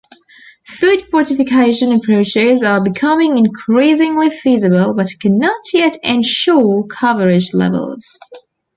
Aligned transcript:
Food 0.65 1.03
fortification 1.03 1.91
approaches 1.91 2.63
are 2.63 2.83
becoming 2.83 3.37
increasingly 3.37 4.31
feasible 4.31 4.95
but 4.95 5.11
cannot 5.21 5.61
yet 5.75 5.97
ensure 6.01 6.87
coverage 6.87 7.53
levels. 7.53 8.17